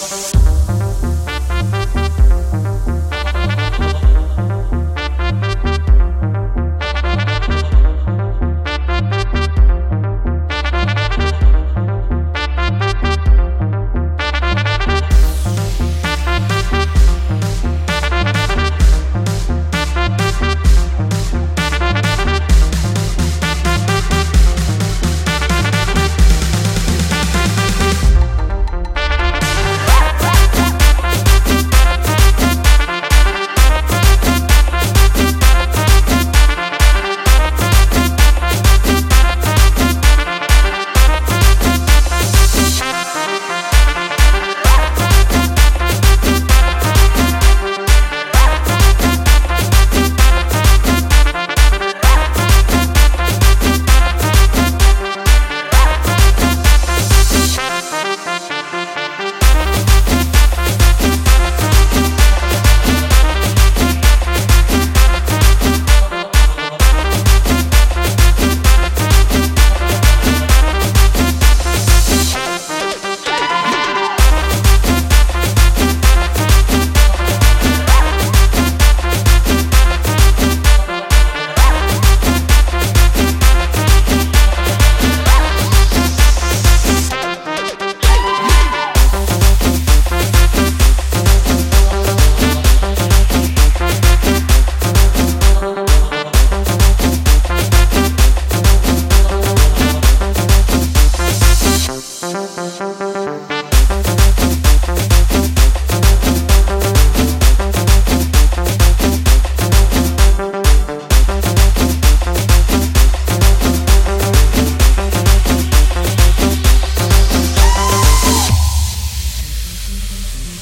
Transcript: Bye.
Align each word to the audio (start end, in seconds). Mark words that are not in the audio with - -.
Bye. 0.00 0.61